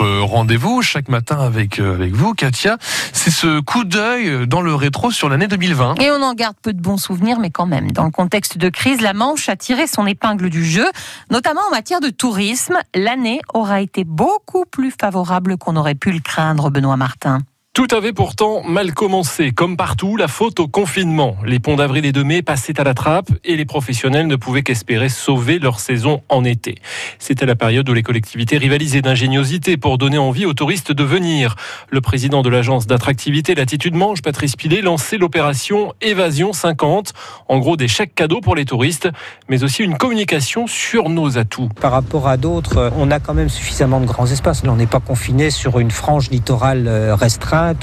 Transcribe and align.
rendez-vous 0.00 0.82
chaque 0.82 1.08
matin 1.08 1.38
avec, 1.38 1.78
euh, 1.78 1.94
avec 1.94 2.14
vous, 2.14 2.34
Katia. 2.34 2.78
C'est 3.12 3.30
ce 3.30 3.60
coup 3.60 3.84
d'œil 3.84 4.46
dans 4.46 4.62
le 4.62 4.74
rétro 4.74 5.10
sur 5.10 5.28
l'année 5.28 5.48
2020. 5.48 6.00
Et 6.00 6.10
on 6.10 6.22
en 6.22 6.34
garde 6.34 6.56
peu 6.62 6.72
de 6.72 6.80
bons 6.80 6.96
souvenirs, 6.96 7.38
mais 7.38 7.50
quand 7.50 7.66
même. 7.66 7.90
Dans 7.92 8.04
le 8.04 8.10
contexte 8.10 8.58
de 8.58 8.68
crise, 8.68 9.00
la 9.00 9.12
Manche 9.12 9.48
a 9.48 9.56
tiré 9.56 9.86
son 9.86 10.06
épingle 10.06 10.50
du 10.50 10.64
jeu, 10.64 10.86
notamment 11.30 11.60
en 11.68 11.70
matière 11.70 12.00
de 12.00 12.10
tourisme. 12.10 12.78
L'année 12.94 13.40
aura 13.54 13.80
été 13.80 14.04
beaucoup 14.04 14.64
plus 14.64 14.92
favorable 14.98 15.56
qu'on 15.56 15.76
aurait 15.76 15.94
pu 15.94 16.12
le 16.12 16.20
craindre, 16.20 16.70
Benoît 16.70 16.96
Martin. 16.96 17.40
Tout 17.80 17.96
avait 17.96 18.12
pourtant 18.12 18.62
mal 18.62 18.92
commencé. 18.92 19.52
Comme 19.52 19.78
partout, 19.78 20.18
la 20.18 20.28
faute 20.28 20.60
au 20.60 20.68
confinement. 20.68 21.38
Les 21.46 21.60
ponts 21.60 21.76
d'avril 21.76 22.04
et 22.04 22.12
de 22.12 22.22
mai 22.22 22.42
passaient 22.42 22.78
à 22.78 22.84
la 22.84 22.92
trappe 22.92 23.30
et 23.42 23.56
les 23.56 23.64
professionnels 23.64 24.26
ne 24.26 24.36
pouvaient 24.36 24.62
qu'espérer 24.62 25.08
sauver 25.08 25.58
leur 25.58 25.80
saison 25.80 26.20
en 26.28 26.44
été. 26.44 26.74
C'était 27.18 27.46
la 27.46 27.54
période 27.54 27.88
où 27.88 27.94
les 27.94 28.02
collectivités 28.02 28.58
rivalisaient 28.58 29.00
d'ingéniosité 29.00 29.78
pour 29.78 29.96
donner 29.96 30.18
envie 30.18 30.44
aux 30.44 30.52
touristes 30.52 30.92
de 30.92 31.02
venir. 31.02 31.56
Le 31.88 32.02
président 32.02 32.42
de 32.42 32.50
l'agence 32.50 32.86
d'attractivité 32.86 33.54
Latitude 33.54 33.94
Manche, 33.94 34.20
Patrice 34.20 34.56
Pilet, 34.56 34.82
lançait 34.82 35.16
l'opération 35.16 35.94
Évasion 36.02 36.52
50. 36.52 37.14
En 37.48 37.60
gros, 37.60 37.78
des 37.78 37.88
chèques 37.88 38.14
cadeaux 38.14 38.42
pour 38.42 38.56
les 38.56 38.66
touristes, 38.66 39.08
mais 39.48 39.64
aussi 39.64 39.84
une 39.84 39.96
communication 39.96 40.66
sur 40.66 41.08
nos 41.08 41.38
atouts. 41.38 41.70
Par 41.80 41.92
rapport 41.92 42.28
à 42.28 42.36
d'autres, 42.36 42.92
on 42.98 43.10
a 43.10 43.20
quand 43.20 43.32
même 43.32 43.48
suffisamment 43.48 44.00
de 44.00 44.06
grands 44.06 44.26
espaces. 44.26 44.64
On 44.66 44.76
n'est 44.76 44.86
pas 44.86 45.00
confiné 45.00 45.50
sur 45.50 45.78
une 45.78 45.90
frange 45.90 46.28
littorale 46.28 46.86
euh, 46.86 47.14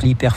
hyper. 0.04 0.36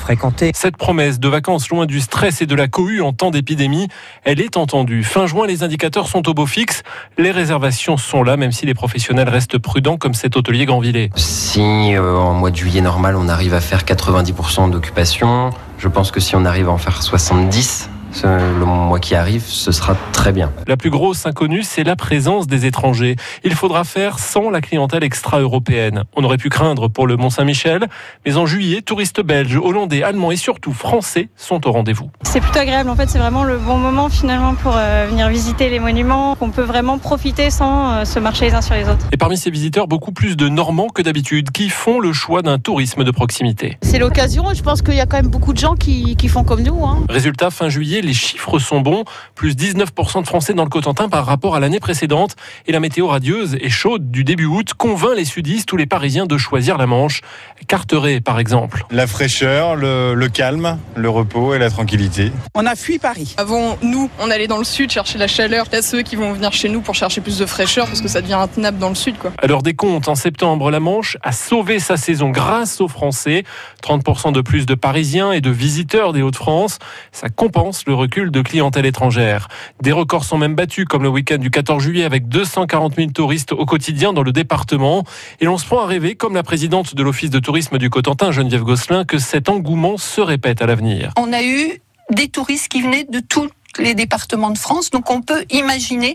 Cette 0.55 0.77
promesse 0.77 1.21
de 1.21 1.29
vacances 1.29 1.69
loin 1.69 1.87
du 1.87 2.01
stress 2.01 2.43
et 2.43 2.47
de 2.47 2.55
la 2.55 2.69
cohue 2.69 3.01
en 3.01 3.13
temps 3.13 3.31
d'épidémie, 3.31 3.89
elle 4.25 4.41
est 4.41 4.57
entendue. 4.57 5.05
Fin 5.05 5.27
juin, 5.27 5.47
les 5.47 5.63
indicateurs 5.63 6.09
sont 6.09 6.29
au 6.29 6.35
beau 6.35 6.47
fixe. 6.47 6.83
Les 7.19 7.31
réservations 7.31 7.97
sont 7.97 8.23
là, 8.23 8.37
même 8.37 8.53
si 8.53 8.67
les 8.67 8.75
professionnels 8.75 9.29
restent 9.29 9.59
prudents, 9.59 9.97
comme 9.97 10.15
cet 10.15 10.37
hôtelier 10.37 10.67
Grandvillet. 10.67 11.11
Si 11.17 11.95
euh, 11.95 12.17
en 12.17 12.35
mois 12.35 12.51
de 12.51 12.57
juillet 12.57 12.81
normal, 12.81 13.17
on 13.17 13.29
arrive 13.29 13.55
à 13.55 13.61
faire 13.61 13.85
90% 13.85 14.71
d'occupation, 14.71 15.51
je 15.79 15.89
pense 15.89 16.11
que 16.11 16.21
si 16.21 16.37
on 16.37 16.45
arrive 16.45 16.69
à 16.69 16.73
en 16.73 16.79
faire 16.79 17.01
70%, 17.01 17.89
le 18.25 18.65
mois 18.65 18.99
qui 18.99 19.15
arrive, 19.15 19.45
ce 19.45 19.73
sera 19.73 19.97
très 20.13 20.33
bien. 20.33 20.53
La 20.67 20.77
plus 20.77 20.91
grosse 20.91 21.27
inconnue, 21.27 21.63
c'est 21.63 21.85
la 21.85 21.97
présence 21.97 22.47
des 22.47 22.67
étrangers. 22.67 23.17
Il 23.45 23.55
faudra 23.55 23.85
faire 23.85 24.19
sans 24.19 24.51
la 24.51 24.61
clientèle 24.61 25.05
extra-européenne. 25.05 26.05
On 26.17 26.25
aurait 26.25 26.37
pu 26.37 26.49
craindre 26.49 26.89
pour 26.89 27.07
le 27.07 27.17
Mont-Saint-Michel, 27.17 27.89
mais 28.27 28.37
en 28.37 28.47
juillet, 28.47 28.83
touristes 28.83 29.23
belges, 29.23 29.57
hollandais, 29.57 30.03
allemands 30.03 30.31
et 30.31 30.37
surtout 30.37 30.73
français 30.73 31.29
sont 31.37 31.67
au 31.67 31.73
rendez-vous. 31.73 32.11
C'est 32.23 32.41
plutôt 32.41 32.59
agréable. 32.59 32.91
En 32.91 32.97
fait, 32.97 33.09
c'est 33.09 33.19
vraiment 33.19 33.45
le 33.45 33.59
bon 33.59 33.79
moment 33.79 34.09
finalement 34.09 34.55
pour 34.55 34.75
euh, 34.77 35.07
venir 35.09 35.29
visiter 35.29 35.71
les 35.71 35.79
monuments. 35.79 36.37
On 36.41 36.51
peut 36.51 36.63
vraiment 36.63 36.99
profiter 36.99 37.51
sans 37.51 37.93
euh, 37.93 38.05
se 38.05 38.19
marcher 38.19 38.47
les 38.47 38.55
uns 38.55 38.63
sur 38.63 38.75
les 38.75 38.89
autres. 38.89 39.07
Et 39.13 39.17
parmi 39.17 39.37
ces 39.37 39.51
visiteurs, 39.51 39.89
beaucoup 39.89 40.13
plus 40.13 40.37
de 40.37 40.49
Normands 40.49 40.89
que 40.89 41.03
d'habitude, 41.03 41.51
qui 41.51 41.69
font 41.69 42.01
le 42.01 42.13
choix 42.13 42.43
d'un 42.43 42.59
tourisme 42.59 43.05
de 43.05 43.11
proximité. 43.11 43.79
C'est 43.83 43.99
l'occasion. 43.99 44.53
Je 44.55 44.63
pense 44.63 44.83
qu'il 44.83 44.95
y 44.95 45.01
a 45.01 45.07
quand 45.07 45.17
même 45.17 45.31
beaucoup 45.31 45.53
de 45.53 45.59
gens 45.59 45.75
qui, 45.75 46.17
qui 46.17 46.29
font 46.29 46.45
comme 46.45 46.63
nous. 46.63 46.85
Hein. 46.85 47.05
Résultat, 47.09 47.51
fin 47.51 47.69
juillet, 47.69 48.00
les 48.03 48.15
chiffres 48.15 48.59
sont 48.59 48.81
bons. 48.81 49.05
Plus 49.35 49.55
19% 49.55 50.23
de 50.23 50.27
Français 50.27 50.55
dans 50.55 50.65
le 50.65 50.71
Cotentin 50.71 51.09
par 51.09 51.27
rapport 51.27 51.57
à 51.57 51.61
l'année 51.61 51.81
précédente. 51.81 52.37
Et 52.67 52.73
la 52.73 52.81
météo 52.81 53.09
radieuse 53.09 53.57
et 53.61 53.71
chaude 53.71 54.11
du 54.11 54.25
début 54.25 54.47
août 54.47 54.75
convainc 54.75 55.17
les 55.17 55.25
sudistes 55.25 55.73
ou 55.73 55.77
les 55.77 55.87
Parisiens 55.87 56.27
de 56.27 56.39
choisir 56.39 56.79
la 56.79 56.87
Manche. 56.87 57.21
Carteret, 57.67 58.21
par 58.21 58.39
exemple. 58.39 58.85
La 58.91 59.07
fraîcheur, 59.07 59.77
le, 59.77 60.15
le 60.15 60.29
calme, 60.29 60.79
le 60.97 61.09
repos 61.09 61.55
et 61.55 61.59
la 61.59 61.71
tranquillité. 61.71 62.33
On 62.55 62.67
a 62.67 62.75
fui 62.75 62.99
Paris. 62.99 63.35
Avant, 63.37 63.79
nous, 63.83 64.11
on 64.19 64.31
allait 64.31 64.47
dans 64.47 64.59
le 64.59 64.65
sud 64.65 64.91
chercher 64.91 65.19
la 65.19 65.29
chaleur. 65.29 65.67
Il 65.73 65.77
y 65.77 65.79
a 65.79 65.83
ceux 65.83 66.03
qui 66.03 66.17
vont 66.17 66.33
venir 66.33 66.53
chez 66.53 66.69
nous 66.69 66.81
pour 66.81 66.95
chercher 66.95 67.21
plus 67.21 67.39
de 67.39 67.47
fraîcheur 67.47 67.87
parce 67.87 68.01
que 68.01 68.09
ça 68.09 68.21
devient 68.21 68.35
intenable 68.35 68.79
dans 68.79 68.89
le 68.89 68.95
sud. 68.95 69.19
Quoi. 69.19 69.33
Alors 69.39 69.63
des 69.63 69.75
comptes, 69.75 70.09
en 70.09 70.15
septembre, 70.15 70.71
la 70.71 70.81
Manche 70.81 71.17
a 71.23 71.33
sauvé 71.33 71.79
sa 71.79 71.97
saison 71.97 72.31
grâce 72.31 72.81
aux 72.81 72.89
Français. 72.89 73.45
30% 73.83 74.33
de 74.33 74.41
plus 74.41 74.67
de 74.67 74.75
Parisiens 74.75 75.33
et 75.33 75.41
de 75.41 75.51
visiteurs 75.51 76.13
des 76.13 76.23
Hauts-de-France. 76.23 76.79
Ça 77.13 77.29
compense 77.29 77.87
le 77.91 77.95
recul 77.95 78.31
de 78.31 78.41
clientèle 78.41 78.87
étrangère. 78.87 79.49
Des 79.83 79.91
records 79.91 80.25
sont 80.25 80.39
même 80.39 80.55
battus, 80.55 80.87
comme 80.89 81.03
le 81.03 81.09
week-end 81.09 81.39
du 81.39 81.51
14 81.51 81.83
juillet, 81.83 82.05
avec 82.05 82.29
240 82.29 82.95
000 82.95 83.11
touristes 83.11 83.51
au 83.51 83.67
quotidien 83.67 84.13
dans 84.13 84.23
le 84.23 84.31
département. 84.31 85.03
Et 85.41 85.45
l'on 85.45 85.59
se 85.59 85.67
prend 85.67 85.81
à 85.81 85.87
rêver, 85.87 86.15
comme 86.15 86.35
la 86.35 86.45
présidente 86.45 86.95
de 86.95 87.03
l'Office 87.03 87.31
de 87.31 87.41
tourisme 87.41 87.79
du 87.79 87.91
Cotentin, 87.91 88.31
Geneviève 88.31 88.63
Gosselin, 88.63 89.05
que 89.05 89.19
cet 89.19 89.49
engouement 89.49 89.97
se 89.97 90.21
répète 90.21 90.63
à 90.63 90.67
l'avenir. 90.67 91.13
On 91.17 91.33
a 91.33 91.43
eu 91.43 91.81
des 92.11 92.29
touristes 92.29 92.69
qui 92.69 92.81
venaient 92.81 93.07
de 93.11 93.19
tous 93.19 93.51
les 93.79 93.95
départements 93.95 94.51
de 94.51 94.59
France, 94.59 94.91
donc 94.91 95.11
on 95.11 95.21
peut 95.21 95.45
imaginer 95.51 96.15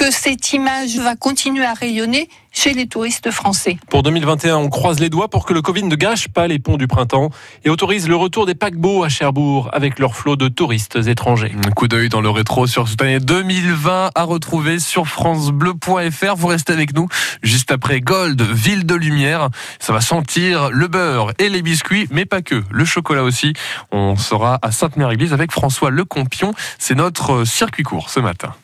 que 0.00 0.10
cette 0.10 0.54
image 0.54 0.96
va 0.96 1.14
continuer 1.14 1.66
à 1.66 1.74
rayonner 1.74 2.30
chez 2.52 2.72
les 2.72 2.86
touristes 2.86 3.30
français. 3.30 3.76
Pour 3.90 4.02
2021, 4.02 4.56
on 4.56 4.70
croise 4.70 4.98
les 4.98 5.10
doigts 5.10 5.28
pour 5.28 5.44
que 5.44 5.52
le 5.52 5.60
Covid 5.60 5.82
ne 5.82 5.94
gâche 5.94 6.28
pas 6.28 6.48
les 6.48 6.58
ponts 6.58 6.78
du 6.78 6.86
printemps 6.86 7.28
et 7.66 7.68
autorise 7.68 8.08
le 8.08 8.16
retour 8.16 8.46
des 8.46 8.54
paquebots 8.54 9.04
à 9.04 9.10
Cherbourg 9.10 9.68
avec 9.74 9.98
leur 9.98 10.16
flot 10.16 10.36
de 10.36 10.48
touristes 10.48 10.96
étrangers. 11.06 11.52
Un 11.66 11.70
coup 11.72 11.86
d'œil 11.86 12.08
dans 12.08 12.22
le 12.22 12.30
rétro 12.30 12.66
sur 12.66 12.88
cette 12.88 13.02
année 13.02 13.20
2020 13.20 14.12
à 14.14 14.22
retrouver 14.22 14.78
sur 14.78 15.06
francebleu.fr. 15.06 16.34
Vous 16.34 16.46
restez 16.46 16.72
avec 16.72 16.94
nous 16.94 17.06
juste 17.42 17.70
après 17.70 18.00
Gold, 18.00 18.40
Ville 18.40 18.86
de 18.86 18.94
Lumière. 18.94 19.50
Ça 19.80 19.92
va 19.92 20.00
sentir 20.00 20.70
le 20.70 20.88
beurre 20.88 21.32
et 21.38 21.50
les 21.50 21.60
biscuits, 21.60 22.08
mais 22.10 22.24
pas 22.24 22.40
que, 22.40 22.64
le 22.70 22.84
chocolat 22.86 23.22
aussi. 23.22 23.52
On 23.92 24.16
sera 24.16 24.58
à 24.62 24.72
Sainte-Mère-Église 24.72 25.34
avec 25.34 25.52
François 25.52 25.90
Lecompion. 25.90 26.54
C'est 26.78 26.94
notre 26.94 27.44
circuit 27.44 27.82
court 27.82 28.08
ce 28.08 28.20
matin. 28.20 28.54